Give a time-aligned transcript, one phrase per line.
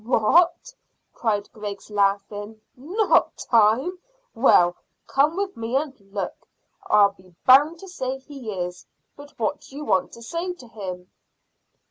[0.03, 0.73] "What!"
[1.13, 2.59] cried Griggs, laughing.
[2.75, 3.99] "Not time?
[4.33, 6.47] Well, come with me and look;
[6.87, 8.87] I'll be bound to say he is.
[9.15, 11.11] But what do you want to say to him?"